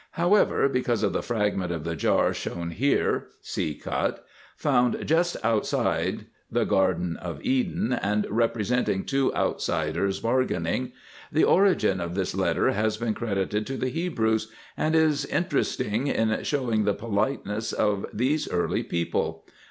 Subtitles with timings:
[0.13, 4.25] However, because of the fragment of the jar shown here (see cut),
[4.57, 10.91] found just outside the Garden of Eden and representing two outsiders bargaining,
[11.31, 16.41] the origin of this letter has been credited to the Hebrews, and is interesting in
[16.45, 19.45] showing the politeness of these early people.